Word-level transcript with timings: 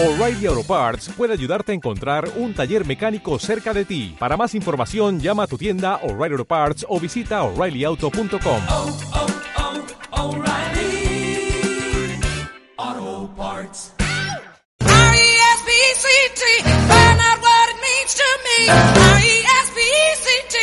O'Reilly 0.00 0.46
Auto 0.46 0.62
Parts 0.62 1.08
puede 1.16 1.32
ayudarte 1.32 1.72
a 1.72 1.74
encontrar 1.74 2.30
un 2.36 2.54
taller 2.54 2.86
mecánico 2.86 3.36
cerca 3.40 3.74
de 3.74 3.84
ti. 3.84 4.14
Para 4.16 4.36
más 4.36 4.54
información, 4.54 5.18
llama 5.18 5.42
a 5.42 5.48
tu 5.48 5.58
tienda 5.58 5.96
O'Reilly 6.04 6.34
Auto 6.34 6.44
Parts 6.44 6.86
o 6.88 7.00
visita 7.00 7.42
oreillyauto.com. 7.42 8.62
oh, 8.68 8.96
oh, 9.16 9.26
O'Reilly 10.22 11.50
Auto 12.76 13.28
Parts. 13.36 13.92
R-E-S-P-E-C-T, 14.78 16.42
find 16.62 17.20
out 17.20 17.42
what 17.42 17.68
it 17.68 17.78
means 17.82 18.14
to 18.14 18.22
me. 18.46 18.70
R-E-S-P-E-C-T, 19.18 20.54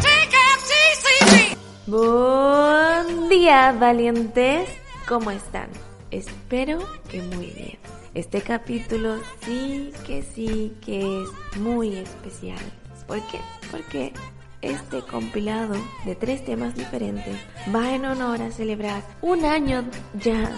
take 0.00 0.32
F-T-C-T. 0.56 1.58
Buen 1.88 3.28
día, 3.28 3.72
valientes. 3.78 4.70
¿Cómo 5.06 5.30
están? 5.30 5.68
Espero 6.10 6.78
que 7.10 7.20
muy 7.20 7.48
bien. 7.48 7.78
Este 8.14 8.42
capítulo 8.42 9.16
sí 9.40 9.90
que 10.06 10.22
sí 10.22 10.76
que 10.82 11.00
es 11.00 11.58
muy 11.58 11.96
especial. 11.96 12.58
¿Por 13.06 13.26
qué? 13.28 13.40
Porque 13.70 14.12
este 14.60 15.00
compilado 15.00 15.74
de 16.04 16.14
tres 16.14 16.44
temas 16.44 16.74
diferentes 16.74 17.36
va 17.74 17.94
en 17.94 18.04
honor 18.04 18.42
a 18.42 18.50
celebrar 18.50 19.02
un 19.22 19.46
año 19.46 19.82
ya, 20.22 20.50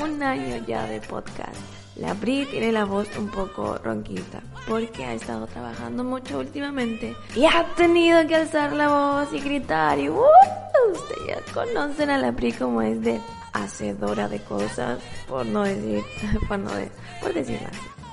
un 0.00 0.22
año 0.22 0.64
ya 0.66 0.86
de 0.86 1.02
podcast. 1.02 1.81
La 1.96 2.14
Bri 2.14 2.46
tiene 2.50 2.72
la 2.72 2.84
voz 2.86 3.06
un 3.18 3.28
poco 3.28 3.76
ronquita 3.76 4.40
porque 4.66 5.04
ha 5.04 5.12
estado 5.12 5.46
trabajando 5.46 6.02
mucho 6.04 6.38
últimamente 6.38 7.14
y 7.36 7.44
ha 7.44 7.66
tenido 7.76 8.26
que 8.26 8.36
alzar 8.36 8.72
la 8.72 8.88
voz 8.88 9.32
y 9.34 9.40
gritar 9.40 9.98
y 9.98 10.08
¡uh! 10.08 10.22
ustedes 10.92 11.26
ya 11.46 11.52
conocen 11.52 12.08
a 12.10 12.16
la 12.18 12.30
Bri 12.30 12.52
como 12.52 12.80
es 12.80 13.02
de 13.02 13.20
hacedora 13.52 14.28
de 14.28 14.40
cosas, 14.40 15.00
por 15.28 15.44
no 15.44 15.64
decir, 15.64 16.02
por 16.48 16.58
no 16.58 16.72
de- 16.74 16.90
por. 17.20 17.32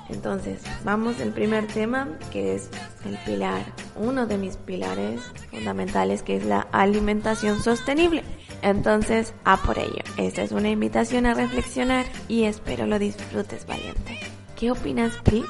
Entonces, 0.09 0.59
vamos 0.83 1.21
al 1.21 1.29
primer 1.31 1.67
tema, 1.67 2.07
que 2.31 2.55
es 2.55 2.69
el 3.05 3.15
pilar, 3.19 3.61
uno 3.95 4.25
de 4.25 4.37
mis 4.39 4.57
pilares 4.57 5.21
fundamentales, 5.51 6.23
que 6.23 6.35
es 6.37 6.45
la 6.45 6.61
alimentación 6.71 7.61
sostenible. 7.61 8.23
Entonces, 8.61 9.33
a 9.45 9.57
por 9.57 9.79
ello. 9.79 10.03
Esta 10.17 10.41
es 10.41 10.51
una 10.51 10.69
invitación 10.69 11.25
a 11.25 11.33
reflexionar 11.33 12.05
y 12.27 12.43
espero 12.43 12.85
lo 12.85 12.99
disfrutes, 12.99 13.65
valiente. 13.65 14.19
¿Qué 14.57 14.71
opinas, 14.71 15.15
Pri? 15.23 15.43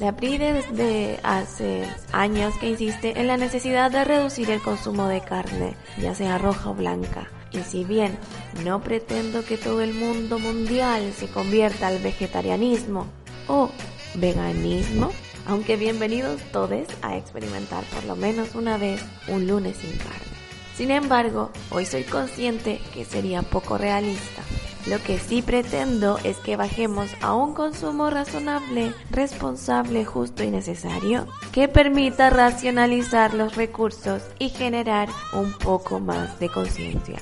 La 0.00 0.16
PRI 0.16 0.38
desde 0.38 1.20
hace 1.22 1.84
años 2.10 2.52
que 2.58 2.70
insiste 2.70 3.20
en 3.20 3.28
la 3.28 3.36
necesidad 3.36 3.92
de 3.92 4.02
reducir 4.02 4.50
el 4.50 4.60
consumo 4.60 5.06
de 5.06 5.20
carne, 5.20 5.76
ya 6.00 6.16
sea 6.16 6.36
roja 6.36 6.70
o 6.70 6.74
blanca. 6.74 7.28
Y 7.52 7.60
si 7.60 7.84
bien 7.84 8.18
no 8.64 8.82
pretendo 8.82 9.44
que 9.44 9.56
todo 9.56 9.80
el 9.82 9.94
mundo 9.94 10.40
mundial 10.40 11.12
se 11.16 11.28
convierta 11.28 11.86
al 11.86 12.00
vegetarianismo 12.00 13.06
o 13.46 13.70
veganismo, 14.16 15.12
aunque 15.46 15.76
bienvenidos 15.76 16.40
todos 16.50 16.88
a 17.02 17.16
experimentar 17.16 17.84
por 17.84 18.04
lo 18.04 18.16
menos 18.16 18.56
una 18.56 18.76
vez 18.78 19.00
un 19.28 19.46
lunes 19.46 19.76
sin 19.76 19.96
carne. 19.98 20.33
Sin 20.76 20.90
embargo, 20.90 21.50
hoy 21.70 21.86
soy 21.86 22.02
consciente 22.02 22.80
que 22.92 23.04
sería 23.04 23.42
poco 23.42 23.78
realista. 23.78 24.42
Lo 24.86 25.02
que 25.02 25.18
sí 25.18 25.40
pretendo 25.40 26.18
es 26.24 26.36
que 26.38 26.56
bajemos 26.56 27.10
a 27.22 27.32
un 27.34 27.54
consumo 27.54 28.10
razonable, 28.10 28.92
responsable, 29.10 30.04
justo 30.04 30.42
y 30.42 30.50
necesario, 30.50 31.26
que 31.52 31.68
permita 31.68 32.28
racionalizar 32.28 33.32
los 33.34 33.54
recursos 33.54 34.22
y 34.38 34.50
generar 34.50 35.08
un 35.32 35.52
poco 35.52 36.00
más 36.00 36.38
de 36.38 36.50
conciencia. 36.50 37.18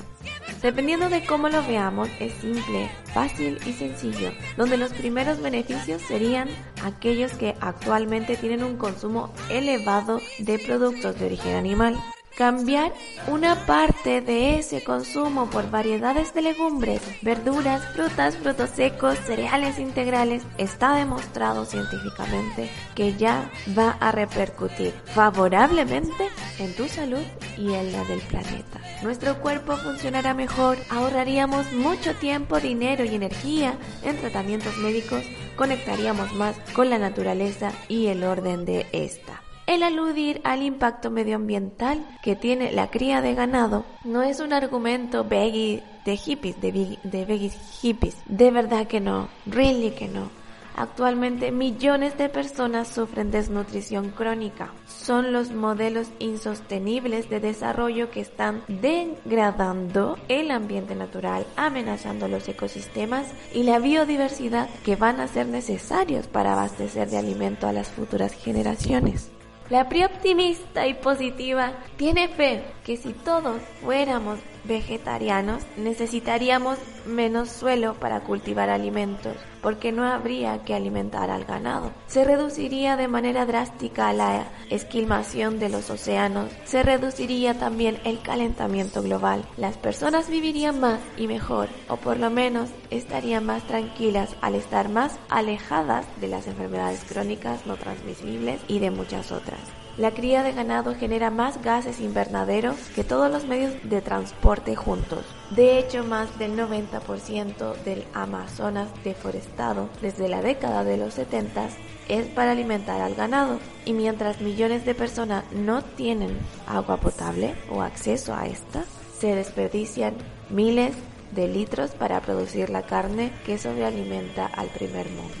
Dependiendo 0.61 1.09
de 1.09 1.25
cómo 1.25 1.47
lo 1.47 1.61
veamos, 1.61 2.09
es 2.19 2.33
simple, 2.35 2.89
fácil 3.13 3.59
y 3.65 3.73
sencillo, 3.73 4.31
donde 4.57 4.77
los 4.77 4.93
primeros 4.93 5.41
beneficios 5.41 6.01
serían 6.01 6.49
aquellos 6.83 7.33
que 7.33 7.55
actualmente 7.61 8.35
tienen 8.35 8.63
un 8.63 8.77
consumo 8.77 9.31
elevado 9.49 10.19
de 10.39 10.59
productos 10.59 11.19
de 11.19 11.27
origen 11.27 11.55
animal. 11.55 11.97
Cambiar 12.37 12.91
una 13.27 13.67
parte 13.67 14.19
de 14.21 14.57
ese 14.57 14.83
consumo 14.83 15.51
por 15.51 15.69
variedades 15.69 16.33
de 16.33 16.41
legumbres, 16.41 16.99
verduras, 17.21 17.83
frutas, 17.93 18.35
frutos 18.37 18.71
secos, 18.71 19.19
cereales 19.19 19.77
integrales 19.77 20.41
está 20.57 20.95
demostrado 20.95 21.65
científicamente 21.65 22.71
que 22.95 23.13
ya 23.13 23.51
va 23.77 23.97
a 23.99 24.11
repercutir 24.11 24.93
favorablemente 25.05 26.29
en 26.57 26.73
tu 26.75 26.87
salud 26.87 27.21
y 27.55 27.73
en 27.73 27.91
la 27.91 28.03
del 28.05 28.21
planeta. 28.21 28.81
Nuestro 29.03 29.39
cuerpo 29.39 29.77
funcionará 29.77 30.33
mejor, 30.33 30.79
ahorraríamos 30.89 31.71
mucho 31.73 32.15
tiempo, 32.15 32.59
dinero 32.59 33.05
y 33.05 33.13
energía 33.13 33.77
en 34.01 34.17
tratamientos 34.17 34.75
médicos, 34.77 35.23
conectaríamos 35.55 36.33
más 36.33 36.55
con 36.73 36.89
la 36.89 36.97
naturaleza 36.97 37.71
y 37.87 38.07
el 38.07 38.23
orden 38.23 38.65
de 38.65 38.87
esta. 38.91 39.42
El 39.73 39.81
aludir 39.81 40.39
al 40.43 40.61
impacto 40.61 41.09
medioambiental 41.09 42.05
que 42.21 42.35
tiene 42.35 42.71
la 42.71 42.91
cría 42.91 43.21
de 43.21 43.33
ganado 43.33 43.85
no 44.03 44.21
es 44.21 44.39
un 44.39 44.53
argumento 44.53 45.23
veggie 45.23 45.81
de 46.05 46.15
hippies, 46.15 46.61
de, 46.61 47.51
hippies. 47.81 48.17
De 48.27 48.51
verdad 48.51 48.85
que 48.85 48.99
no, 48.99 49.29
really 49.47 49.89
que 49.89 50.07
no. 50.07 50.29
Actualmente 50.75 51.51
millones 51.51 52.19
de 52.19 52.29
personas 52.29 52.87
sufren 52.87 53.31
desnutrición 53.31 54.11
crónica. 54.11 54.71
Son 54.85 55.33
los 55.33 55.49
modelos 55.49 56.09
insostenibles 56.19 57.31
de 57.31 57.39
desarrollo 57.39 58.11
que 58.11 58.21
están 58.21 58.61
degradando 58.67 60.19
el 60.27 60.51
ambiente 60.51 60.93
natural, 60.93 61.47
amenazando 61.55 62.27
los 62.27 62.47
ecosistemas 62.47 63.25
y 63.55 63.63
la 63.63 63.79
biodiversidad 63.79 64.69
que 64.85 64.95
van 64.95 65.19
a 65.19 65.27
ser 65.27 65.47
necesarios 65.47 66.27
para 66.27 66.53
abastecer 66.53 67.09
de 67.09 67.17
alimento 67.17 67.65
a 67.65 67.73
las 67.73 67.87
futuras 67.87 68.33
generaciones. 68.33 69.32
La 69.69 69.87
PRI 69.87 70.03
optimista 70.03 70.87
y 70.87 70.93
positiva 70.93 71.73
tiene 71.97 72.27
fe 72.27 72.63
que 72.85 72.97
si 72.97 73.13
todos 73.13 73.61
fuéramos 73.81 74.39
vegetarianos 74.63 75.63
necesitaríamos 75.77 76.77
menos 77.05 77.49
suelo 77.49 77.95
para 77.95 78.21
cultivar 78.21 78.69
alimentos 78.69 79.35
porque 79.61 79.91
no 79.91 80.05
habría 80.05 80.63
que 80.65 80.75
alimentar 80.75 81.31
al 81.31 81.45
ganado. 81.45 81.91
Se 82.07 82.25
reduciría 82.25 82.97
de 82.97 83.07
manera 83.07 83.45
drástica 83.45 84.11
la 84.11 84.45
esquilmación 84.69 85.57
de 85.57 85.69
los 85.69 85.89
océanos, 85.89 86.51
se 86.65 86.83
reduciría 86.83 87.57
también 87.57 87.97
el 88.03 88.21
calentamiento 88.21 89.01
global. 89.01 89.45
Las 89.57 89.77
personas 89.77 90.29
vivirían 90.29 90.79
más 90.79 90.99
y 91.17 91.27
mejor 91.27 91.69
o 91.87 91.95
por 91.95 92.19
lo 92.19 92.29
menos 92.29 92.69
estarían 92.89 93.45
más 93.45 93.63
tranquilas 93.63 94.35
al 94.41 94.55
estar 94.55 94.89
más 94.89 95.17
alejadas 95.29 96.05
de 96.19 96.27
las 96.27 96.47
enfermedades 96.47 97.03
crónicas 97.05 97.65
no 97.65 97.77
transmisibles 97.77 98.59
y 98.67 98.79
de 98.79 98.91
muchas 98.91 99.31
otras. 99.31 99.82
La 99.95 100.09
cría 100.09 100.41
de 100.41 100.53
ganado 100.53 100.95
genera 100.95 101.29
más 101.29 101.61
gases 101.61 101.99
invernaderos 101.99 102.77
que 102.95 103.03
todos 103.03 103.31
los 103.31 103.45
medios 103.45 103.73
de 103.83 104.01
transporte 104.01 104.75
juntos. 104.75 105.23
De 105.51 105.77
hecho, 105.77 106.03
más 106.03 106.39
del 106.39 106.57
90% 106.57 107.75
del 107.83 108.03
Amazonas 108.11 108.89
deforestado 109.03 109.89
desde 110.01 110.29
la 110.29 110.41
década 110.41 110.83
de 110.83 110.97
los 110.97 111.13
70 111.13 111.67
es 112.09 112.25
para 112.25 112.53
alimentar 112.53 113.01
al 113.01 113.13
ganado. 113.13 113.59
Y 113.85 113.93
mientras 113.93 114.41
millones 114.41 114.83
de 114.83 114.95
personas 114.95 115.43
no 115.51 115.83
tienen 115.83 116.39
agua 116.65 116.97
potable 116.97 117.53
o 117.69 117.83
acceso 117.83 118.33
a 118.33 118.47
esta, 118.47 118.85
se 119.19 119.35
desperdician 119.35 120.15
miles 120.49 120.95
de 121.35 121.47
litros 121.47 121.91
para 121.91 122.19
producir 122.21 122.71
la 122.71 122.81
carne 122.81 123.31
que 123.45 123.59
sobrealimenta 123.59 124.47
al 124.47 124.69
primer 124.69 125.07
mundo. 125.09 125.35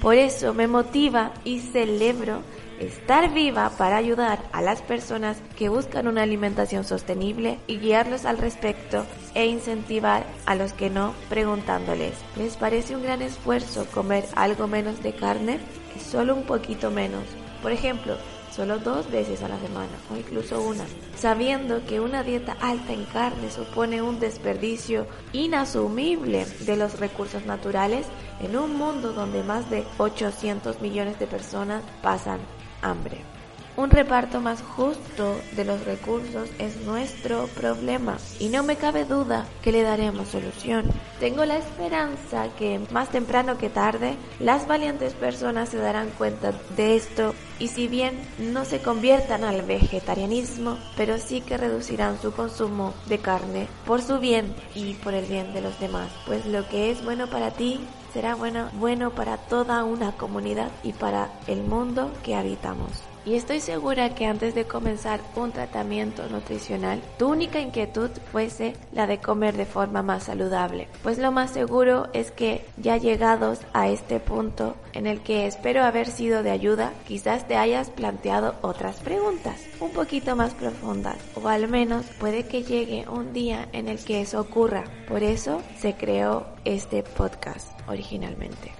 Por 0.00 0.14
eso 0.14 0.54
me 0.54 0.66
motiva 0.66 1.32
y 1.44 1.60
celebro 1.60 2.42
estar 2.80 3.32
viva 3.32 3.70
para 3.76 3.96
ayudar 3.96 4.38
a 4.52 4.62
las 4.62 4.82
personas 4.82 5.38
que 5.56 5.68
buscan 5.68 6.08
una 6.08 6.22
alimentación 6.22 6.84
sostenible 6.84 7.58
y 7.66 7.78
guiarlos 7.78 8.24
al 8.24 8.38
respecto 8.38 9.04
e 9.34 9.46
incentivar 9.46 10.24
a 10.46 10.54
los 10.54 10.72
que 10.72 10.90
no 10.90 11.14
preguntándoles, 11.28 12.14
¿les 12.36 12.56
parece 12.56 12.96
un 12.96 13.02
gran 13.02 13.22
esfuerzo 13.22 13.86
comer 13.92 14.24
algo 14.34 14.66
menos 14.66 15.02
de 15.02 15.14
carne? 15.14 15.58
Es 15.96 16.02
solo 16.02 16.34
un 16.34 16.44
poquito 16.44 16.90
menos. 16.90 17.24
Por 17.62 17.72
ejemplo, 17.72 18.16
solo 18.56 18.78
dos 18.78 19.10
veces 19.10 19.42
a 19.42 19.48
la 19.48 19.58
semana 19.58 19.92
o 20.10 20.16
incluso 20.16 20.62
una, 20.62 20.84
sabiendo 21.16 21.84
que 21.84 22.00
una 22.00 22.22
dieta 22.22 22.56
alta 22.60 22.92
en 22.92 23.04
carne 23.04 23.50
supone 23.50 24.00
un 24.00 24.18
desperdicio 24.18 25.06
inasumible 25.32 26.46
de 26.60 26.76
los 26.76 26.98
recursos 26.98 27.44
naturales 27.44 28.06
en 28.40 28.56
un 28.56 28.76
mundo 28.76 29.12
donde 29.12 29.42
más 29.42 29.68
de 29.68 29.84
800 29.98 30.80
millones 30.80 31.18
de 31.18 31.26
personas 31.26 31.82
pasan 32.02 32.38
hambre. 32.82 33.35
Un 33.76 33.90
reparto 33.90 34.40
más 34.40 34.62
justo 34.62 35.38
de 35.54 35.66
los 35.66 35.84
recursos 35.84 36.48
es 36.58 36.80
nuestro 36.86 37.46
problema 37.48 38.16
y 38.40 38.48
no 38.48 38.62
me 38.62 38.76
cabe 38.76 39.04
duda 39.04 39.46
que 39.62 39.70
le 39.70 39.82
daremos 39.82 40.28
solución. 40.28 40.86
Tengo 41.20 41.44
la 41.44 41.58
esperanza 41.58 42.48
que 42.58 42.80
más 42.90 43.10
temprano 43.10 43.58
que 43.58 43.68
tarde 43.68 44.16
las 44.40 44.66
valientes 44.66 45.12
personas 45.12 45.68
se 45.68 45.76
darán 45.76 46.08
cuenta 46.16 46.52
de 46.74 46.96
esto 46.96 47.34
y 47.58 47.68
si 47.68 47.86
bien 47.86 48.18
no 48.38 48.64
se 48.64 48.80
conviertan 48.80 49.44
al 49.44 49.60
vegetarianismo, 49.60 50.78
pero 50.96 51.18
sí 51.18 51.42
que 51.42 51.58
reducirán 51.58 52.18
su 52.18 52.32
consumo 52.32 52.94
de 53.08 53.18
carne 53.18 53.68
por 53.84 54.00
su 54.00 54.18
bien 54.18 54.54
y 54.74 54.94
por 54.94 55.12
el 55.12 55.26
bien 55.26 55.52
de 55.52 55.60
los 55.60 55.78
demás. 55.80 56.08
Pues 56.24 56.46
lo 56.46 56.66
que 56.66 56.90
es 56.90 57.04
bueno 57.04 57.26
para 57.26 57.50
ti 57.50 57.80
será 58.14 58.36
bueno, 58.36 58.70
bueno 58.72 59.10
para 59.10 59.36
toda 59.36 59.84
una 59.84 60.12
comunidad 60.12 60.70
y 60.82 60.94
para 60.94 61.30
el 61.46 61.62
mundo 61.62 62.10
que 62.22 62.34
habitamos. 62.34 63.02
Y 63.26 63.34
estoy 63.34 63.58
segura 63.58 64.14
que 64.14 64.24
antes 64.24 64.54
de 64.54 64.66
comenzar 64.66 65.20
un 65.34 65.50
tratamiento 65.50 66.28
nutricional, 66.28 67.02
tu 67.18 67.26
única 67.26 67.58
inquietud 67.58 68.08
fuese 68.30 68.74
la 68.92 69.08
de 69.08 69.18
comer 69.18 69.56
de 69.56 69.66
forma 69.66 70.00
más 70.00 70.22
saludable. 70.22 70.86
Pues 71.02 71.18
lo 71.18 71.32
más 71.32 71.50
seguro 71.50 72.06
es 72.12 72.30
que 72.30 72.64
ya 72.76 72.98
llegados 72.98 73.58
a 73.72 73.88
este 73.88 74.20
punto 74.20 74.76
en 74.92 75.08
el 75.08 75.22
que 75.22 75.48
espero 75.48 75.82
haber 75.82 76.06
sido 76.06 76.44
de 76.44 76.52
ayuda, 76.52 76.92
quizás 77.08 77.48
te 77.48 77.56
hayas 77.56 77.90
planteado 77.90 78.54
otras 78.62 79.00
preguntas 79.00 79.60
un 79.80 79.90
poquito 79.90 80.36
más 80.36 80.54
profundas. 80.54 81.16
O 81.34 81.48
al 81.48 81.66
menos 81.66 82.06
puede 82.20 82.46
que 82.46 82.62
llegue 82.62 83.08
un 83.08 83.32
día 83.32 83.68
en 83.72 83.88
el 83.88 83.98
que 84.04 84.20
eso 84.20 84.40
ocurra. 84.40 84.84
Por 85.08 85.24
eso 85.24 85.62
se 85.80 85.94
creó 85.94 86.46
este 86.64 87.02
podcast 87.02 87.68
originalmente. 87.88 88.72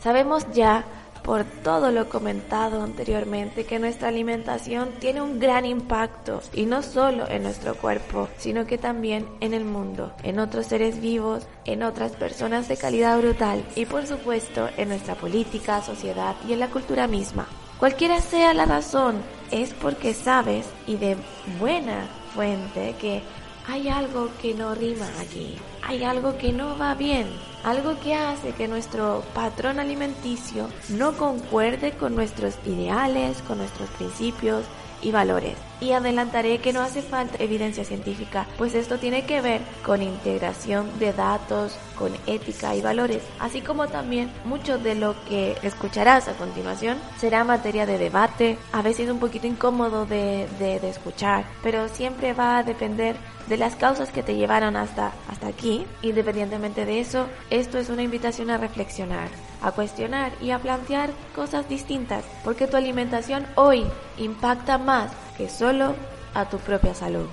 Sabemos 0.00 0.46
ya 0.52 0.84
por 1.24 1.44
todo 1.44 1.90
lo 1.90 2.08
comentado 2.08 2.82
anteriormente 2.82 3.64
que 3.64 3.78
nuestra 3.78 4.08
alimentación 4.08 4.90
tiene 5.00 5.22
un 5.22 5.40
gran 5.40 5.64
impacto 5.64 6.42
y 6.52 6.66
no 6.66 6.82
solo 6.82 7.28
en 7.28 7.42
nuestro 7.42 7.74
cuerpo, 7.74 8.28
sino 8.36 8.66
que 8.66 8.76
también 8.76 9.26
en 9.40 9.54
el 9.54 9.64
mundo, 9.64 10.12
en 10.22 10.38
otros 10.38 10.66
seres 10.66 11.00
vivos, 11.00 11.46
en 11.64 11.82
otras 11.82 12.12
personas 12.12 12.68
de 12.68 12.76
calidad 12.76 13.18
brutal 13.18 13.64
y 13.74 13.86
por 13.86 14.06
supuesto 14.06 14.68
en 14.76 14.90
nuestra 14.90 15.14
política, 15.14 15.80
sociedad 15.80 16.36
y 16.46 16.52
en 16.52 16.60
la 16.60 16.68
cultura 16.68 17.06
misma. 17.06 17.48
Cualquiera 17.78 18.20
sea 18.20 18.52
la 18.52 18.66
razón, 18.66 19.16
es 19.50 19.72
porque 19.72 20.12
sabes 20.12 20.66
y 20.86 20.96
de 20.96 21.16
buena 21.58 22.06
fuente 22.34 22.94
que 23.00 23.22
hay 23.66 23.88
algo 23.88 24.30
que 24.40 24.54
no 24.54 24.74
rima 24.74 25.08
aquí, 25.20 25.56
hay 25.82 26.04
algo 26.04 26.36
que 26.36 26.52
no 26.52 26.76
va 26.76 26.94
bien, 26.94 27.26
algo 27.62 27.98
que 28.00 28.14
hace 28.14 28.52
que 28.52 28.68
nuestro 28.68 29.22
patrón 29.34 29.78
alimenticio 29.78 30.68
no 30.90 31.16
concuerde 31.16 31.92
con 31.92 32.14
nuestros 32.14 32.54
ideales, 32.66 33.40
con 33.42 33.58
nuestros 33.58 33.88
principios 33.90 34.64
y 35.02 35.10
valores. 35.10 35.56
Y 35.80 35.92
adelantaré 35.92 36.58
que 36.58 36.72
no 36.72 36.80
hace 36.80 37.02
falta 37.02 37.42
evidencia 37.42 37.84
científica, 37.84 38.46
pues 38.56 38.74
esto 38.74 38.98
tiene 38.98 39.26
que 39.26 39.40
ver 39.40 39.60
con 39.84 40.02
integración 40.02 40.98
de 40.98 41.12
datos, 41.12 41.76
con 41.98 42.12
ética 42.26 42.74
y 42.74 42.82
valores, 42.82 43.22
así 43.38 43.60
como 43.60 43.86
también 43.88 44.30
mucho 44.44 44.78
de 44.78 44.94
lo 44.94 45.14
que 45.26 45.56
escucharás 45.62 46.28
a 46.28 46.34
continuación 46.34 46.98
será 47.18 47.44
materia 47.44 47.86
de 47.86 47.98
debate, 47.98 48.58
a 48.72 48.82
veces 48.82 49.10
un 49.10 49.18
poquito 49.18 49.46
incómodo 49.46 50.06
de, 50.06 50.48
de, 50.58 50.88
escuchar, 50.88 51.44
pero 51.62 51.88
siempre 51.88 52.34
va 52.34 52.58
a 52.58 52.62
depender 52.62 53.16
de 53.46 53.56
las 53.56 53.76
causas 53.76 54.10
que 54.10 54.22
te 54.22 54.34
llevaron 54.34 54.76
hasta, 54.76 55.12
hasta 55.28 55.48
aquí. 55.48 55.86
Independientemente 56.02 56.84
de 56.84 57.00
eso, 57.00 57.26
esto 57.50 57.78
es 57.78 57.88
una 57.88 58.02
invitación 58.02 58.50
a 58.50 58.58
reflexionar, 58.58 59.28
a 59.62 59.72
cuestionar 59.72 60.32
y 60.40 60.50
a 60.50 60.58
plantear 60.58 61.10
cosas 61.34 61.68
distintas, 61.68 62.24
porque 62.42 62.66
tu 62.66 62.76
alimentación 62.76 63.46
hoy 63.54 63.84
impacta 64.18 64.78
más 64.78 65.10
que 65.36 65.48
solo 65.48 65.94
a 66.34 66.48
tu 66.48 66.58
propia 66.58 66.94
salud. 66.94 67.26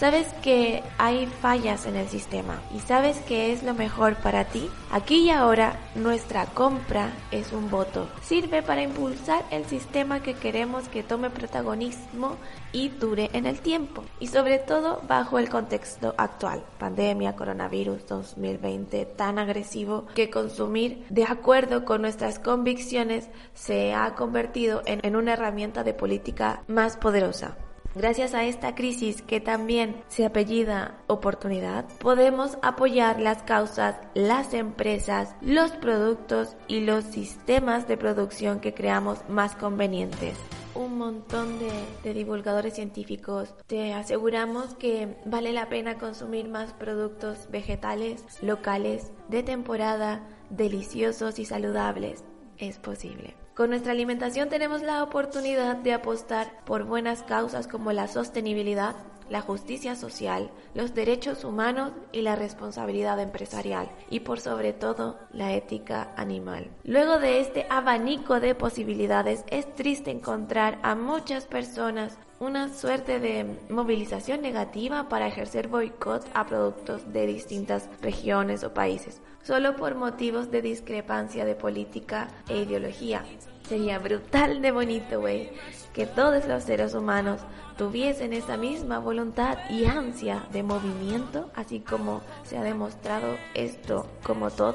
Sabes 0.00 0.28
que 0.42 0.82
hay 0.96 1.26
fallas 1.26 1.84
en 1.84 1.94
el 1.94 2.08
sistema 2.08 2.62
y 2.74 2.78
sabes 2.78 3.18
que 3.18 3.52
es 3.52 3.62
lo 3.62 3.74
mejor 3.74 4.16
para 4.16 4.46
ti. 4.46 4.70
Aquí 4.90 5.26
y 5.26 5.30
ahora 5.30 5.78
nuestra 5.94 6.46
compra 6.46 7.12
es 7.30 7.52
un 7.52 7.68
voto. 7.68 8.08
Sirve 8.22 8.62
para 8.62 8.82
impulsar 8.82 9.44
el 9.50 9.66
sistema 9.66 10.22
que 10.22 10.32
queremos 10.32 10.88
que 10.88 11.02
tome 11.02 11.28
protagonismo 11.28 12.38
y 12.72 12.88
dure 12.88 13.28
en 13.34 13.44
el 13.44 13.60
tiempo. 13.60 14.02
Y 14.20 14.28
sobre 14.28 14.56
todo 14.58 15.02
bajo 15.06 15.38
el 15.38 15.50
contexto 15.50 16.14
actual. 16.16 16.64
Pandemia, 16.78 17.36
coronavirus 17.36 18.06
2020 18.06 19.04
tan 19.04 19.38
agresivo 19.38 20.06
que 20.14 20.30
consumir 20.30 21.04
de 21.10 21.24
acuerdo 21.24 21.84
con 21.84 22.00
nuestras 22.00 22.38
convicciones 22.38 23.28
se 23.52 23.92
ha 23.92 24.14
convertido 24.14 24.80
en, 24.86 25.00
en 25.02 25.14
una 25.14 25.34
herramienta 25.34 25.84
de 25.84 25.92
política 25.92 26.62
más 26.68 26.96
poderosa. 26.96 27.58
Gracias 27.94 28.34
a 28.34 28.44
esta 28.44 28.74
crisis 28.74 29.20
que 29.22 29.40
también 29.40 30.02
se 30.08 30.24
apellida 30.24 30.98
oportunidad, 31.08 31.86
podemos 31.98 32.56
apoyar 32.62 33.20
las 33.20 33.42
causas, 33.42 33.96
las 34.14 34.54
empresas, 34.54 35.34
los 35.40 35.72
productos 35.72 36.56
y 36.68 36.80
los 36.80 37.04
sistemas 37.04 37.88
de 37.88 37.96
producción 37.96 38.60
que 38.60 38.74
creamos 38.74 39.28
más 39.28 39.56
convenientes 39.56 40.36
un 40.74 40.98
montón 40.98 41.58
de, 41.58 42.14
divulgadores 42.14 42.74
científicos. 42.74 43.54
Te 43.66 43.92
aseguramos 43.92 44.74
que 44.74 45.16
vale 45.24 45.52
la 45.52 45.68
pena 45.68 45.98
consumir 45.98 46.48
más 46.48 46.72
productos 46.72 47.48
vegetales, 47.50 48.24
locales, 48.40 49.12
de 49.28 49.42
temporada, 49.42 50.26
deliciosos 50.48 51.38
y 51.38 51.44
saludables. 51.44 52.24
Es 52.58 52.78
posible. 52.78 53.39
Con 53.60 53.68
nuestra 53.68 53.92
alimentación 53.92 54.48
tenemos 54.48 54.80
la 54.80 55.02
oportunidad 55.02 55.76
de 55.76 55.92
apostar 55.92 56.64
por 56.64 56.84
buenas 56.84 57.22
causas 57.22 57.68
como 57.68 57.92
la 57.92 58.08
sostenibilidad, 58.08 58.96
la 59.28 59.42
justicia 59.42 59.96
social, 59.96 60.50
los 60.72 60.94
derechos 60.94 61.44
humanos 61.44 61.92
y 62.10 62.22
la 62.22 62.36
responsabilidad 62.36 63.20
empresarial 63.20 63.90
y 64.08 64.20
por 64.20 64.40
sobre 64.40 64.72
todo 64.72 65.18
la 65.34 65.52
ética 65.52 66.14
animal. 66.16 66.70
Luego 66.84 67.18
de 67.18 67.40
este 67.40 67.66
abanico 67.68 68.40
de 68.40 68.54
posibilidades 68.54 69.44
es 69.50 69.70
triste 69.74 70.10
encontrar 70.10 70.78
a 70.82 70.94
muchas 70.94 71.44
personas 71.44 72.16
una 72.38 72.72
suerte 72.72 73.20
de 73.20 73.58
movilización 73.68 74.40
negativa 74.40 75.10
para 75.10 75.28
ejercer 75.28 75.68
boicot 75.68 76.24
a 76.32 76.46
productos 76.46 77.12
de 77.12 77.26
distintas 77.26 77.90
regiones 78.00 78.64
o 78.64 78.72
países, 78.72 79.20
solo 79.42 79.76
por 79.76 79.96
motivos 79.96 80.50
de 80.50 80.62
discrepancia 80.62 81.44
de 81.44 81.54
política 81.54 82.28
e 82.48 82.62
ideología. 82.62 83.22
Sería 83.70 84.00
brutal 84.00 84.62
de 84.62 84.72
bonito, 84.72 85.20
güey, 85.20 85.52
que 85.92 86.04
todos 86.04 86.44
los 86.46 86.64
seres 86.64 86.92
humanos 86.92 87.40
tuviesen 87.78 88.32
esa 88.32 88.56
misma 88.56 88.98
voluntad 88.98 89.58
y 89.70 89.84
ansia 89.84 90.44
de 90.50 90.64
movimiento, 90.64 91.52
así 91.54 91.78
como 91.78 92.20
se 92.42 92.58
ha 92.58 92.64
demostrado 92.64 93.36
esto, 93.54 94.08
como 94.24 94.50
todos 94.50 94.74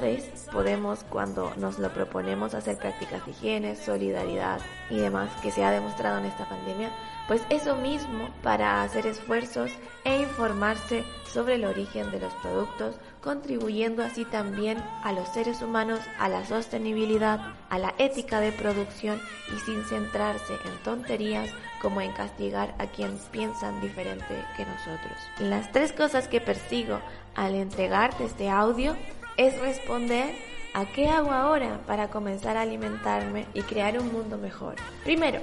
podemos 0.50 1.04
cuando 1.10 1.52
nos 1.58 1.78
lo 1.78 1.90
proponemos 1.90 2.54
hacer 2.54 2.78
prácticas 2.78 3.22
de 3.26 3.32
higiene, 3.32 3.76
solidaridad 3.76 4.60
y 4.88 4.96
demás 4.96 5.30
que 5.42 5.50
se 5.50 5.62
ha 5.62 5.72
demostrado 5.72 6.16
en 6.16 6.24
esta 6.24 6.48
pandemia, 6.48 6.90
pues 7.28 7.42
eso 7.50 7.76
mismo 7.76 8.30
para 8.42 8.82
hacer 8.82 9.06
esfuerzos 9.06 9.72
e 10.04 10.22
informarse 10.22 11.04
sobre 11.30 11.56
el 11.56 11.66
origen 11.66 12.10
de 12.10 12.20
los 12.20 12.32
productos, 12.36 12.94
contribuyendo 13.26 14.04
así 14.04 14.24
también 14.24 14.78
a 15.02 15.12
los 15.12 15.28
seres 15.30 15.60
humanos 15.60 15.98
a 16.20 16.28
la 16.28 16.46
sostenibilidad, 16.46 17.40
a 17.70 17.78
la 17.80 17.92
ética 17.98 18.38
de 18.38 18.52
producción 18.52 19.20
y 19.52 19.58
sin 19.66 19.84
centrarse 19.84 20.52
en 20.64 20.82
tonterías 20.84 21.50
como 21.82 22.00
en 22.00 22.12
castigar 22.12 22.76
a 22.78 22.86
quienes 22.86 23.22
piensan 23.32 23.80
diferente 23.80 24.44
que 24.56 24.64
nosotros. 24.64 25.18
Las 25.40 25.72
tres 25.72 25.92
cosas 25.92 26.28
que 26.28 26.40
persigo 26.40 27.00
al 27.34 27.56
entregarte 27.56 28.24
este 28.24 28.48
audio 28.48 28.94
es 29.36 29.60
responder 29.60 30.32
a 30.72 30.86
qué 30.86 31.08
hago 31.08 31.32
ahora 31.32 31.80
para 31.84 32.10
comenzar 32.10 32.56
a 32.56 32.60
alimentarme 32.60 33.46
y 33.54 33.62
crear 33.62 33.98
un 33.98 34.12
mundo 34.12 34.38
mejor. 34.38 34.76
Primero, 35.02 35.40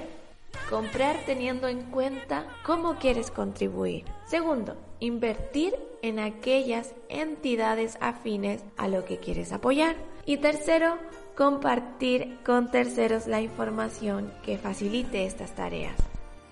comprar 0.68 1.16
teniendo 1.26 1.68
en 1.68 1.82
cuenta 1.90 2.46
cómo 2.64 2.96
quieres 2.96 3.30
contribuir. 3.30 4.04
Segundo, 4.26 4.76
invertir 5.00 5.74
en 6.02 6.18
aquellas 6.18 6.94
entidades 7.08 7.96
afines 8.00 8.64
a 8.76 8.88
lo 8.88 9.04
que 9.04 9.18
quieres 9.18 9.52
apoyar. 9.52 9.96
Y 10.26 10.38
tercero, 10.38 10.98
compartir 11.36 12.38
con 12.44 12.70
terceros 12.70 13.26
la 13.26 13.40
información 13.40 14.32
que 14.44 14.58
facilite 14.58 15.26
estas 15.26 15.54
tareas. 15.54 15.96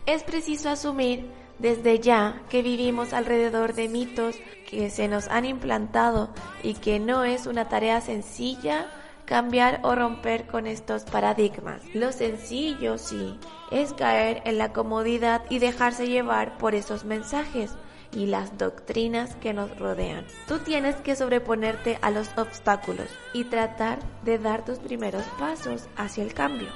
Es 0.07 0.23
preciso 0.23 0.69
asumir 0.69 1.31
desde 1.59 2.01
ya 2.01 2.43
que 2.49 2.63
vivimos 2.63 3.13
alrededor 3.13 3.75
de 3.75 3.89
mitos 3.89 4.37
que 4.69 4.91
se 4.91 5.07
nos 5.07 5.29
han 5.29 5.45
implantado 5.45 6.31
y 6.63 6.75
que 6.75 6.99
no 6.99 7.25
es 7.25 7.47
una 7.47 7.69
tarea 7.69 8.01
sencilla 8.01 8.89
cambiar 9.33 9.81
o 9.83 9.95
romper 9.95 10.47
con 10.47 10.67
estos 10.67 11.05
paradigmas. 11.05 11.81
Lo 11.95 12.13
sencillo, 12.13 12.99
sí, 12.99 13.39
es 13.71 13.95
caer 13.95 14.43
en 14.45 14.59
la 14.59 14.75
comodidad 14.75 15.41
y 15.49 15.59
dejarse 15.59 16.07
llevar 16.07 16.59
por 16.59 16.75
esos 16.75 17.07
mensajes 17.07 17.71
y 18.15 18.27
las 18.27 18.59
doctrinas 18.59 19.35
que 19.37 19.55
nos 19.55 19.75
rodean. 19.79 20.27
Tú 20.47 20.59
tienes 20.59 20.97
que 20.97 21.17
sobreponerte 21.17 21.99
a 22.03 22.11
los 22.11 22.29
obstáculos 22.37 23.07
y 23.33 23.45
tratar 23.45 24.01
de 24.23 24.37
dar 24.37 24.67
tus 24.67 24.79
primeros 24.79 25.25
pasos 25.39 25.89
hacia 25.97 26.25
el 26.25 26.35
cambio. 26.35 26.69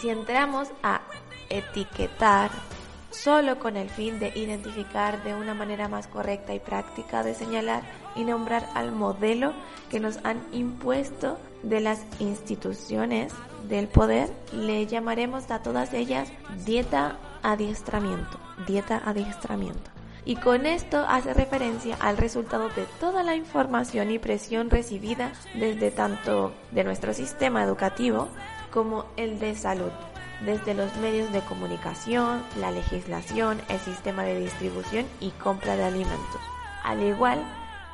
Si 0.00 0.08
entramos 0.08 0.68
a 0.84 1.00
etiquetar 1.50 2.52
solo 3.14 3.58
con 3.58 3.76
el 3.76 3.88
fin 3.88 4.18
de 4.18 4.32
identificar 4.34 5.22
de 5.22 5.34
una 5.34 5.54
manera 5.54 5.88
más 5.88 6.06
correcta 6.06 6.54
y 6.54 6.58
práctica, 6.58 7.22
de 7.22 7.34
señalar 7.34 7.82
y 8.16 8.24
nombrar 8.24 8.68
al 8.74 8.92
modelo 8.92 9.52
que 9.90 10.00
nos 10.00 10.18
han 10.24 10.42
impuesto 10.52 11.38
de 11.62 11.80
las 11.80 12.04
instituciones 12.18 13.32
del 13.68 13.88
poder, 13.88 14.30
le 14.52 14.86
llamaremos 14.86 15.50
a 15.50 15.62
todas 15.62 15.94
ellas 15.94 16.28
dieta 16.66 17.18
adiestramiento, 17.42 18.38
dieta 18.66 19.00
adiestramiento. 19.04 19.90
y 20.26 20.36
con 20.36 20.64
esto 20.64 21.04
hace 21.06 21.34
referencia 21.34 21.96
al 22.00 22.16
resultado 22.16 22.70
de 22.70 22.86
toda 22.98 23.22
la 23.22 23.36
información 23.36 24.10
y 24.10 24.18
presión 24.18 24.70
recibida 24.70 25.32
desde 25.54 25.90
tanto 25.90 26.54
de 26.70 26.82
nuestro 26.82 27.12
sistema 27.12 27.62
educativo 27.62 28.28
como 28.70 29.04
el 29.18 29.38
de 29.38 29.54
salud, 29.54 29.92
desde 30.44 30.74
los 30.74 30.94
medios 30.96 31.32
de 31.32 31.40
comunicación, 31.40 32.42
la 32.58 32.70
legislación, 32.70 33.60
el 33.68 33.78
sistema 33.80 34.24
de 34.24 34.38
distribución 34.38 35.06
y 35.20 35.30
compra 35.30 35.76
de 35.76 35.84
alimentos. 35.84 36.40
Al 36.82 37.02
igual 37.02 37.42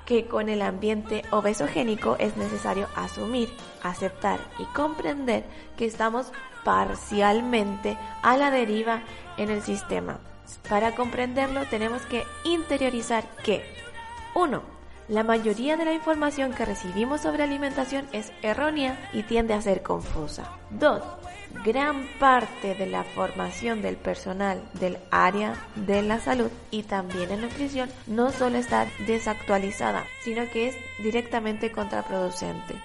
que 0.04 0.26
con 0.26 0.48
el 0.48 0.62
ambiente 0.62 1.22
obesogénico 1.30 2.16
es 2.18 2.36
necesario 2.36 2.88
asumir, 2.96 3.48
aceptar 3.82 4.40
y 4.58 4.64
comprender 4.74 5.44
que 5.76 5.84
estamos 5.84 6.32
parcialmente 6.64 7.96
a 8.22 8.36
la 8.36 8.50
deriva 8.50 9.02
en 9.36 9.50
el 9.50 9.62
sistema. 9.62 10.18
Para 10.68 10.94
comprenderlo 10.96 11.64
tenemos 11.66 12.02
que 12.02 12.24
interiorizar 12.44 13.24
que 13.44 13.62
1. 14.34 14.80
La 15.08 15.24
mayoría 15.24 15.76
de 15.76 15.84
la 15.84 15.92
información 15.92 16.52
que 16.52 16.64
recibimos 16.64 17.20
sobre 17.20 17.42
alimentación 17.42 18.06
es 18.12 18.32
errónea 18.42 19.10
y 19.12 19.22
tiende 19.24 19.54
a 19.54 19.62
ser 19.62 19.82
confusa. 19.82 20.52
2. 20.70 21.02
Gran 21.64 22.06
parte 22.18 22.74
de 22.74 22.86
la 22.86 23.04
formación 23.04 23.82
del 23.82 23.96
personal 23.96 24.62
del 24.74 24.98
área 25.10 25.54
de 25.74 26.00
la 26.00 26.18
salud 26.18 26.50
y 26.70 26.84
también 26.84 27.30
en 27.30 27.42
nutrición 27.42 27.90
no 28.06 28.30
solo 28.30 28.56
está 28.56 28.86
desactualizada, 29.06 30.06
sino 30.22 30.48
que 30.50 30.68
es 30.68 30.76
directamente 31.02 31.70
contraproducente. 31.70 32.76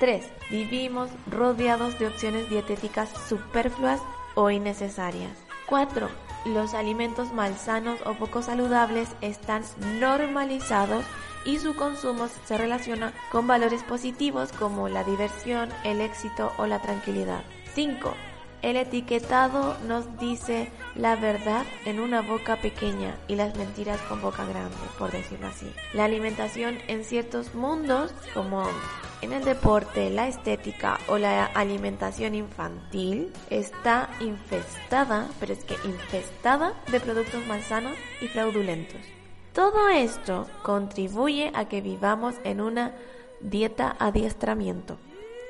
3. 0.00 0.24
Vivimos 0.50 1.10
rodeados 1.30 1.98
de 1.98 2.06
opciones 2.06 2.48
dietéticas 2.48 3.10
superfluas 3.28 4.00
o 4.34 4.50
innecesarias. 4.50 5.36
4. 5.66 6.08
Los 6.46 6.74
alimentos 6.74 7.32
malsanos 7.32 8.00
o 8.06 8.14
poco 8.14 8.42
saludables 8.42 9.08
están 9.20 9.62
normalizados 10.00 11.04
y 11.44 11.58
su 11.58 11.74
consumo 11.74 12.28
se 12.46 12.56
relaciona 12.56 13.12
con 13.30 13.46
valores 13.46 13.82
positivos 13.82 14.52
como 14.52 14.88
la 14.88 15.04
diversión, 15.04 15.70
el 15.84 16.00
éxito 16.00 16.52
o 16.58 16.66
la 16.66 16.80
tranquilidad. 16.80 17.44
5. 17.74 18.14
El 18.62 18.76
etiquetado 18.76 19.76
nos 19.86 20.18
dice 20.18 20.70
la 20.94 21.16
verdad 21.16 21.66
en 21.84 22.00
una 22.00 22.22
boca 22.22 22.56
pequeña 22.56 23.14
y 23.28 23.34
las 23.34 23.56
mentiras 23.56 24.00
con 24.02 24.22
boca 24.22 24.46
grande, 24.46 24.76
por 24.98 25.10
decirlo 25.10 25.48
así. 25.48 25.70
La 25.92 26.04
alimentación 26.04 26.78
en 26.88 27.04
ciertos 27.04 27.54
mundos, 27.54 28.12
como 28.32 28.66
en 29.20 29.32
el 29.34 29.44
deporte, 29.44 30.08
la 30.08 30.28
estética 30.28 30.98
o 31.08 31.18
la 31.18 31.44
alimentación 31.44 32.34
infantil, 32.34 33.32
está 33.50 34.08
infestada, 34.20 35.28
pero 35.40 35.52
es 35.52 35.64
que 35.64 35.76
infestada 35.84 36.72
de 36.90 37.00
productos 37.00 37.46
malsanos 37.46 37.96
y 38.22 38.28
fraudulentos. 38.28 39.00
Todo 39.52 39.90
esto 39.90 40.46
contribuye 40.62 41.50
a 41.54 41.68
que 41.68 41.82
vivamos 41.82 42.36
en 42.44 42.62
una 42.62 42.94
dieta 43.40 43.94
adiestramiento 43.98 44.96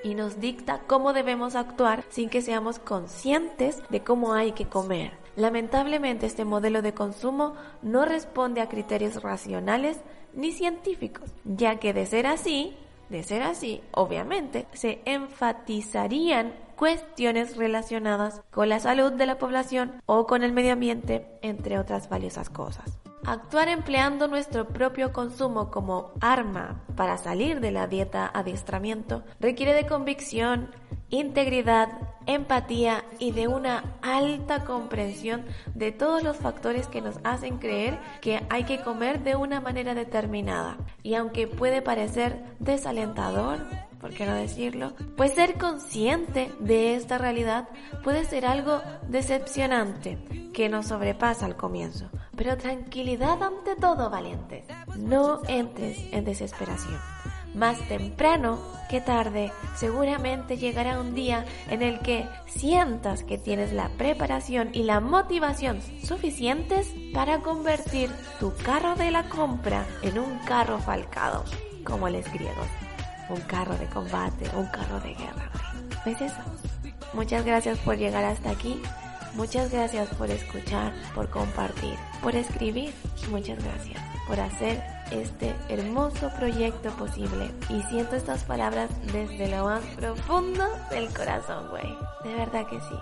y 0.04 0.14
nos 0.14 0.38
dicta 0.38 0.82
cómo 0.86 1.12
debemos 1.12 1.56
actuar 1.56 2.04
sin 2.10 2.28
que 2.28 2.42
seamos 2.42 2.78
conscientes 2.78 3.82
de 3.88 4.04
cómo 4.04 4.34
hay 4.34 4.52
que 4.52 4.66
comer. 4.66 5.12
Lamentablemente 5.34 6.26
este 6.26 6.44
modelo 6.44 6.82
de 6.82 6.94
consumo 6.94 7.54
no 7.82 8.04
responde 8.04 8.60
a 8.60 8.68
criterios 8.68 9.20
racionales 9.22 9.98
ni 10.34 10.52
científicos, 10.52 11.30
ya 11.44 11.80
que 11.80 11.92
de 11.92 12.06
ser 12.06 12.26
así, 12.26 12.76
de 13.08 13.22
ser 13.22 13.42
así, 13.42 13.80
obviamente, 13.92 14.66
se 14.72 15.00
enfatizarían 15.06 16.52
cuestiones 16.76 17.56
relacionadas 17.56 18.42
con 18.50 18.68
la 18.68 18.80
salud 18.80 19.12
de 19.12 19.26
la 19.26 19.38
población 19.38 20.02
o 20.06 20.26
con 20.26 20.42
el 20.42 20.52
medio 20.52 20.72
ambiente, 20.72 21.26
entre 21.42 21.78
otras 21.78 22.08
valiosas 22.08 22.50
cosas. 22.50 22.98
Actuar 23.26 23.68
empleando 23.68 24.28
nuestro 24.28 24.68
propio 24.68 25.12
consumo 25.12 25.70
como 25.70 26.12
arma 26.20 26.82
para 26.94 27.16
salir 27.16 27.60
de 27.60 27.70
la 27.70 27.86
dieta 27.86 28.30
adiestramiento 28.32 29.24
requiere 29.40 29.72
de 29.72 29.86
convicción, 29.86 30.70
integridad, 31.08 31.88
empatía 32.26 33.02
y 33.18 33.32
de 33.32 33.48
una 33.48 33.96
alta 34.02 34.64
comprensión 34.64 35.46
de 35.74 35.90
todos 35.90 36.22
los 36.22 36.36
factores 36.36 36.86
que 36.86 37.00
nos 37.00 37.18
hacen 37.24 37.56
creer 37.56 37.98
que 38.20 38.42
hay 38.50 38.64
que 38.64 38.82
comer 38.82 39.24
de 39.24 39.36
una 39.36 39.58
manera 39.58 39.94
determinada. 39.94 40.76
Y 41.02 41.14
aunque 41.14 41.46
puede 41.46 41.80
parecer 41.80 42.44
desalentador, 42.58 43.58
¿por 44.04 44.12
qué 44.12 44.26
no 44.26 44.34
decirlo? 44.34 44.92
Pues 45.16 45.32
ser 45.32 45.56
consciente 45.56 46.52
de 46.60 46.94
esta 46.94 47.16
realidad 47.16 47.70
puede 48.02 48.26
ser 48.26 48.44
algo 48.44 48.82
decepcionante 49.08 50.18
que 50.52 50.68
nos 50.68 50.88
sobrepasa 50.88 51.46
al 51.46 51.56
comienzo. 51.56 52.10
Pero 52.36 52.58
tranquilidad 52.58 53.42
ante 53.42 53.76
todo, 53.76 54.10
valientes. 54.10 54.66
No 54.98 55.40
entres 55.48 55.98
en 56.12 56.26
desesperación. 56.26 56.98
Más 57.54 57.78
temprano 57.88 58.58
que 58.90 59.00
tarde, 59.00 59.52
seguramente 59.74 60.58
llegará 60.58 61.00
un 61.00 61.14
día 61.14 61.46
en 61.70 61.80
el 61.80 62.00
que 62.00 62.28
sientas 62.44 63.24
que 63.24 63.38
tienes 63.38 63.72
la 63.72 63.88
preparación 63.96 64.68
y 64.74 64.82
la 64.82 65.00
motivación 65.00 65.80
suficientes 66.02 66.92
para 67.14 67.40
convertir 67.40 68.10
tu 68.38 68.52
carro 68.66 68.96
de 68.96 69.10
la 69.10 69.30
compra 69.30 69.86
en 70.02 70.18
un 70.18 70.40
carro 70.40 70.78
falcado, 70.78 71.42
como 71.84 72.10
los 72.10 72.30
griegos. 72.30 72.83
Un 73.28 73.40
carro 73.42 73.76
de 73.76 73.86
combate, 73.86 74.50
un 74.54 74.66
carro 74.66 75.00
de 75.00 75.14
guerra. 75.14 75.50
¿Ves 76.04 76.20
eso? 76.20 76.42
Muchas 77.12 77.44
gracias 77.44 77.78
por 77.78 77.96
llegar 77.96 78.24
hasta 78.24 78.50
aquí. 78.50 78.80
Muchas 79.34 79.72
gracias 79.72 80.08
por 80.14 80.30
escuchar, 80.30 80.92
por 81.14 81.28
compartir, 81.28 81.96
por 82.22 82.36
escribir. 82.36 82.92
Muchas 83.30 83.62
gracias 83.64 84.00
por 84.28 84.38
hacer 84.38 84.82
este 85.10 85.54
hermoso 85.68 86.30
proyecto 86.36 86.90
posible. 86.90 87.50
Y 87.68 87.82
siento 87.82 88.16
estas 88.16 88.44
palabras 88.44 88.90
desde 89.12 89.48
lo 89.48 89.64
más 89.64 89.84
profundo 89.96 90.64
del 90.90 91.12
corazón, 91.12 91.68
güey. 91.70 91.96
De 92.24 92.34
verdad 92.34 92.66
que 92.66 92.80
sí. 92.80 92.96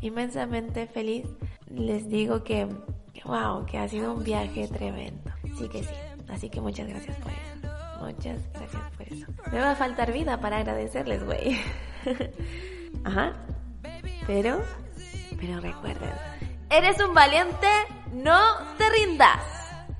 Inmensamente 0.00 0.86
feliz. 0.86 1.26
Les 1.68 2.08
digo 2.08 2.44
que, 2.44 2.66
wow, 3.24 3.64
que 3.66 3.78
ha 3.78 3.88
sido 3.88 4.14
un 4.14 4.22
viaje 4.22 4.68
tremendo. 4.68 5.30
Sí 5.58 5.68
que 5.68 5.82
sí. 5.82 5.94
Así 6.28 6.48
que 6.48 6.60
muchas 6.60 6.88
gracias 6.88 7.16
por 7.18 7.32
eso. 7.32 8.04
Muchas 8.04 8.40
gracias 8.52 8.90
por 8.96 9.01
eso. 9.12 9.26
Me 9.50 9.60
va 9.60 9.72
a 9.72 9.76
faltar 9.76 10.12
vida 10.12 10.40
para 10.40 10.58
agradecerles, 10.58 11.24
güey. 11.24 11.58
Ajá. 13.04 13.32
Pero 14.26 14.62
pero 15.42 15.58
recuerden, 15.60 16.12
eres 16.70 17.00
un 17.00 17.12
valiente, 17.14 17.66
no 18.12 18.38
te 18.78 18.88
rindas. 18.90 19.40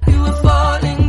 You 0.07 0.23
were 0.23 0.33
falling 0.41 1.02